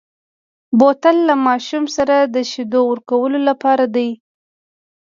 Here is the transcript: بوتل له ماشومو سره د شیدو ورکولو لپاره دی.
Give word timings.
بوتل 0.79 1.17
له 1.27 1.35
ماشومو 1.47 1.93
سره 1.97 2.15
د 2.21 2.35
شیدو 2.51 2.81
ورکولو 2.91 3.39
لپاره 3.49 3.85
دی. 3.95 4.09